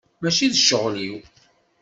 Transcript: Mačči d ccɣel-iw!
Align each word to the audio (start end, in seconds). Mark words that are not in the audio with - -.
Mačči 0.21 0.47
d 0.53 0.55
ccɣel-iw! 0.61 1.17